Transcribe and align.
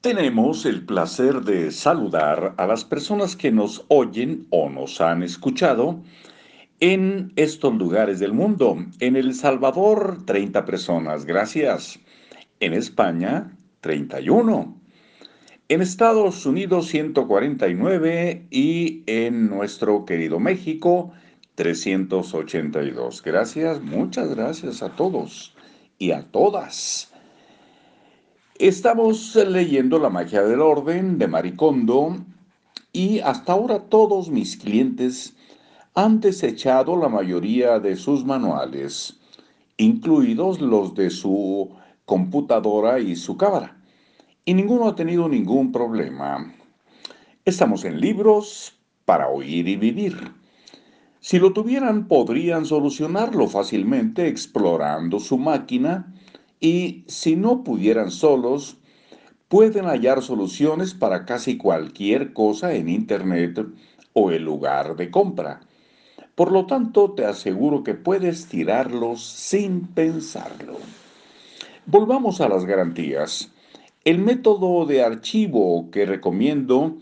Tenemos 0.00 0.64
el 0.64 0.86
placer 0.86 1.42
de 1.42 1.70
saludar 1.70 2.54
a 2.56 2.66
las 2.66 2.86
personas 2.86 3.36
que 3.36 3.52
nos 3.52 3.84
oyen 3.88 4.46
o 4.48 4.70
nos 4.70 4.98
han 5.02 5.22
escuchado 5.22 6.02
en 6.80 7.34
estos 7.36 7.74
lugares 7.74 8.18
del 8.18 8.32
mundo. 8.32 8.78
En 8.98 9.14
El 9.14 9.34
Salvador, 9.34 10.24
30 10.24 10.64
personas, 10.64 11.26
gracias. 11.26 12.00
En 12.60 12.72
España, 12.72 13.54
31. 13.82 14.74
En 15.68 15.82
Estados 15.82 16.46
Unidos, 16.46 16.86
149 16.86 18.46
y 18.50 19.02
en 19.04 19.50
nuestro 19.50 20.06
querido 20.06 20.40
México, 20.40 21.12
382. 21.56 23.22
Gracias, 23.22 23.82
muchas 23.82 24.34
gracias 24.34 24.82
a 24.82 24.96
todos 24.96 25.54
y 25.98 26.12
a 26.12 26.22
todas. 26.22 27.09
Estamos 28.60 29.36
leyendo 29.36 29.98
La 29.98 30.10
magia 30.10 30.42
del 30.42 30.60
orden 30.60 31.16
de 31.16 31.26
Maricondo 31.26 32.18
y 32.92 33.20
hasta 33.20 33.54
ahora 33.54 33.88
todos 33.88 34.28
mis 34.28 34.58
clientes 34.58 35.34
han 35.94 36.20
desechado 36.20 36.94
la 36.94 37.08
mayoría 37.08 37.80
de 37.80 37.96
sus 37.96 38.22
manuales, 38.22 39.18
incluidos 39.78 40.60
los 40.60 40.94
de 40.94 41.08
su 41.08 41.70
computadora 42.04 43.00
y 43.00 43.16
su 43.16 43.38
cámara, 43.38 43.80
y 44.44 44.52
ninguno 44.52 44.88
ha 44.88 44.94
tenido 44.94 45.26
ningún 45.26 45.72
problema. 45.72 46.52
Estamos 47.46 47.86
en 47.86 47.98
libros 47.98 48.74
para 49.06 49.28
oír 49.28 49.68
y 49.68 49.76
vivir. 49.76 50.34
Si 51.20 51.38
lo 51.38 51.54
tuvieran, 51.54 52.08
podrían 52.08 52.66
solucionarlo 52.66 53.48
fácilmente 53.48 54.28
explorando 54.28 55.18
su 55.18 55.38
máquina 55.38 56.12
y 56.60 57.04
si 57.08 57.36
no 57.36 57.64
pudieran 57.64 58.10
solos, 58.10 58.76
pueden 59.48 59.86
hallar 59.86 60.22
soluciones 60.22 60.94
para 60.94 61.24
casi 61.24 61.56
cualquier 61.56 62.32
cosa 62.32 62.74
en 62.74 62.88
Internet 62.88 63.58
o 64.12 64.30
el 64.30 64.44
lugar 64.44 64.96
de 64.96 65.10
compra. 65.10 65.60
Por 66.34 66.52
lo 66.52 66.66
tanto, 66.66 67.12
te 67.12 67.24
aseguro 67.24 67.82
que 67.82 67.94
puedes 67.94 68.46
tirarlos 68.46 69.24
sin 69.24 69.86
pensarlo. 69.86 70.78
Volvamos 71.86 72.40
a 72.40 72.48
las 72.48 72.64
garantías. 72.64 73.50
El 74.04 74.18
método 74.18 74.86
de 74.86 75.02
archivo 75.02 75.90
que 75.90 76.06
recomiendo 76.06 76.96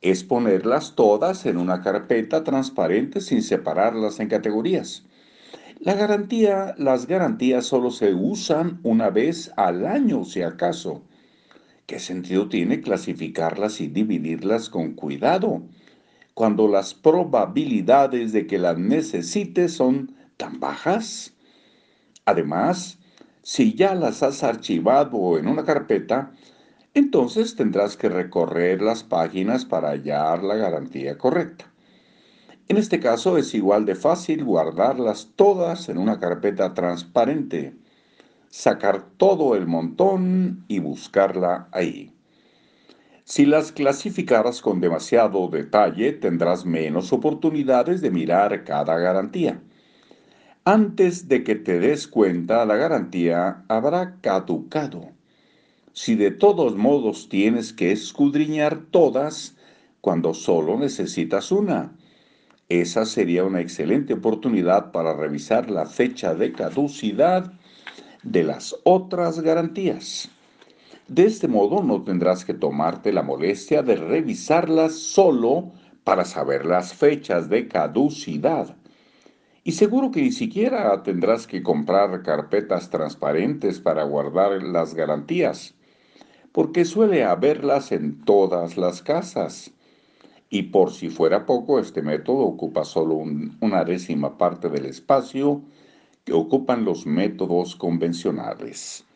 es 0.00 0.24
ponerlas 0.24 0.94
todas 0.96 1.46
en 1.46 1.58
una 1.58 1.80
carpeta 1.80 2.42
transparente 2.42 3.20
sin 3.20 3.42
separarlas 3.42 4.18
en 4.20 4.28
categorías. 4.28 5.04
La 5.84 5.94
garantía, 5.94 6.76
las 6.78 7.08
garantías 7.08 7.66
solo 7.66 7.90
se 7.90 8.14
usan 8.14 8.78
una 8.84 9.10
vez 9.10 9.50
al 9.56 9.84
año, 9.84 10.24
si 10.24 10.40
acaso. 10.40 11.02
¿Qué 11.86 11.98
sentido 11.98 12.48
tiene 12.48 12.80
clasificarlas 12.80 13.80
y 13.80 13.88
dividirlas 13.88 14.68
con 14.68 14.92
cuidado 14.94 15.62
cuando 16.34 16.68
las 16.68 16.94
probabilidades 16.94 18.32
de 18.32 18.46
que 18.46 18.58
las 18.58 18.78
necesites 18.78 19.72
son 19.72 20.14
tan 20.36 20.60
bajas? 20.60 21.34
Además, 22.26 23.00
si 23.42 23.74
ya 23.74 23.96
las 23.96 24.22
has 24.22 24.44
archivado 24.44 25.36
en 25.36 25.48
una 25.48 25.64
carpeta, 25.64 26.30
entonces 26.94 27.56
tendrás 27.56 27.96
que 27.96 28.08
recorrer 28.08 28.80
las 28.82 29.02
páginas 29.02 29.64
para 29.64 29.88
hallar 29.88 30.44
la 30.44 30.54
garantía 30.54 31.18
correcta. 31.18 31.71
En 32.68 32.76
este 32.76 33.00
caso 33.00 33.36
es 33.38 33.54
igual 33.54 33.84
de 33.84 33.94
fácil 33.94 34.44
guardarlas 34.44 35.30
todas 35.36 35.88
en 35.88 35.98
una 35.98 36.18
carpeta 36.18 36.74
transparente, 36.74 37.74
sacar 38.48 39.02
todo 39.16 39.56
el 39.56 39.66
montón 39.66 40.64
y 40.68 40.78
buscarla 40.78 41.68
ahí. 41.72 42.12
Si 43.24 43.46
las 43.46 43.72
clasificaras 43.72 44.60
con 44.60 44.80
demasiado 44.80 45.48
detalle, 45.48 46.12
tendrás 46.12 46.66
menos 46.66 47.12
oportunidades 47.12 48.00
de 48.00 48.10
mirar 48.10 48.64
cada 48.64 48.98
garantía. 48.98 49.62
Antes 50.64 51.28
de 51.28 51.42
que 51.42 51.54
te 51.54 51.80
des 51.80 52.06
cuenta, 52.06 52.64
la 52.66 52.76
garantía 52.76 53.64
habrá 53.68 54.20
caducado. 54.20 55.10
Si 55.92 56.14
de 56.14 56.30
todos 56.30 56.76
modos 56.76 57.28
tienes 57.28 57.72
que 57.72 57.92
escudriñar 57.92 58.86
todas 58.90 59.56
cuando 60.00 60.34
solo 60.34 60.78
necesitas 60.78 61.52
una, 61.52 61.96
esa 62.80 63.04
sería 63.04 63.44
una 63.44 63.60
excelente 63.60 64.14
oportunidad 64.14 64.92
para 64.92 65.14
revisar 65.14 65.70
la 65.70 65.86
fecha 65.86 66.34
de 66.34 66.52
caducidad 66.52 67.52
de 68.22 68.44
las 68.44 68.76
otras 68.84 69.40
garantías. 69.40 70.30
De 71.08 71.24
este 71.24 71.48
modo 71.48 71.82
no 71.82 72.02
tendrás 72.02 72.44
que 72.44 72.54
tomarte 72.54 73.12
la 73.12 73.22
molestia 73.22 73.82
de 73.82 73.96
revisarlas 73.96 74.94
solo 74.94 75.72
para 76.04 76.24
saber 76.24 76.64
las 76.64 76.94
fechas 76.94 77.48
de 77.48 77.68
caducidad. 77.68 78.76
Y 79.64 79.72
seguro 79.72 80.10
que 80.10 80.22
ni 80.22 80.32
siquiera 80.32 81.02
tendrás 81.02 81.46
que 81.46 81.62
comprar 81.62 82.22
carpetas 82.22 82.90
transparentes 82.90 83.78
para 83.78 84.04
guardar 84.04 84.62
las 84.62 84.94
garantías, 84.94 85.74
porque 86.50 86.84
suele 86.84 87.24
haberlas 87.24 87.92
en 87.92 88.24
todas 88.24 88.76
las 88.76 89.02
casas. 89.02 89.72
Y 90.54 90.64
por 90.64 90.92
si 90.92 91.08
fuera 91.08 91.46
poco, 91.46 91.78
este 91.78 92.02
método 92.02 92.40
ocupa 92.40 92.84
solo 92.84 93.14
una 93.62 93.84
décima 93.84 94.36
parte 94.36 94.68
del 94.68 94.84
espacio 94.84 95.62
que 96.24 96.34
ocupan 96.34 96.84
los 96.84 97.06
métodos 97.06 97.74
convencionales. 97.74 99.06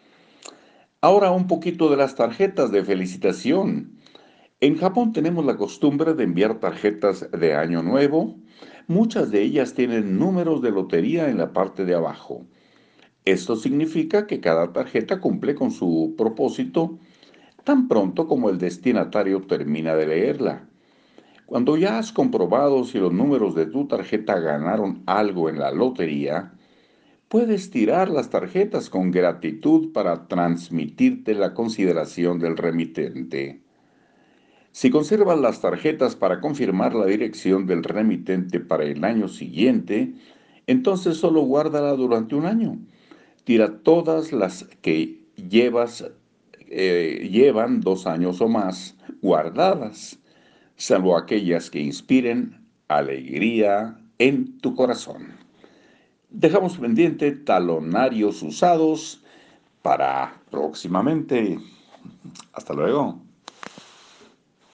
Ahora 1.03 1.33
un 1.33 1.47
poquito 1.47 1.91
de 1.91 1.99
las 1.99 2.15
tarjetas 2.15 2.73
de 2.73 2.83
felicitación. 2.83 3.99
En 4.61 4.79
Japón 4.79 5.13
tenemos 5.13 5.45
la 5.45 5.59
costumbre 5.59 6.15
de 6.15 6.25
enviar 6.25 6.59
tarjetas 6.59 7.31
de 7.31 7.55
Año 7.55 7.83
Nuevo. 7.83 8.37
Muchas 8.87 9.31
de 9.31 9.43
ellas 9.43 9.75
tienen 9.75 10.19
números 10.19 10.63
de 10.63 10.71
lotería 10.71 11.29
en 11.29 11.37
la 11.37 11.53
parte 11.53 11.85
de 11.85 11.97
abajo. 11.97 12.47
Esto 13.27 13.57
significa 13.57 14.27
que 14.27 14.41
cada 14.41 14.73
tarjeta 14.73 15.21
cumple 15.21 15.55
con 15.55 15.71
su 15.71 16.15
propósito 16.17 16.99
tan 17.63 17.89
pronto 17.89 18.27
como 18.27 18.49
el 18.49 18.57
destinatario 18.57 19.43
termina 19.43 19.95
de 19.97 20.07
leerla. 20.07 20.67
Cuando 21.47 21.77
ya 21.77 21.99
has 21.99 22.11
comprobado 22.11 22.84
si 22.84 22.99
los 22.99 23.12
números 23.12 23.55
de 23.55 23.67
tu 23.67 23.87
tarjeta 23.87 24.41
ganaron 24.41 25.05
algo 25.07 25.49
en 25.49 25.61
la 25.61 25.71
lotería, 25.71 26.53
puedes 27.29 27.71
tirar 27.71 28.11
las 28.11 28.31
tarjetas 28.31 28.91
con 28.91 29.12
gratitud 29.12 29.93
para 29.93 30.27
transmitirte 30.27 31.35
la 31.35 31.55
consideración 31.55 32.41
del 32.41 32.56
remitente. 32.56 33.61
Si 34.73 34.91
conservas 34.91 35.39
las 35.39 35.61
tarjetas 35.61 36.17
para 36.17 36.41
confirmar 36.41 36.97
la 36.97 37.06
dirección 37.06 37.65
del 37.67 37.85
remitente 37.85 38.59
para 38.59 38.85
el 38.85 39.05
año 39.05 39.29
siguiente, 39.29 40.15
entonces 40.67 41.17
solo 41.17 41.43
guárdala 41.43 41.93
durante 41.93 42.35
un 42.35 42.47
año. 42.47 42.77
Tira 43.45 43.79
todas 43.85 44.33
las 44.33 44.65
que 44.83 45.23
llevas, 45.37 46.11
eh, 46.69 47.29
llevan 47.31 47.81
dos 47.81 48.09
años 48.09 48.41
o 48.41 48.49
más 48.49 48.97
guardadas 49.23 50.19
salvo 50.76 51.16
aquellas 51.16 51.70
que 51.70 51.81
inspiren 51.81 52.66
alegría 52.88 53.98
en 54.19 54.59
tu 54.59 54.75
corazón. 54.75 55.34
Dejamos 56.31 56.78
pendiente 56.78 57.32
talonarios 57.32 58.42
usados 58.42 59.22
para 59.82 60.41
próximamente. 60.50 61.59
Hasta 62.53 62.75
luego. 62.75 63.25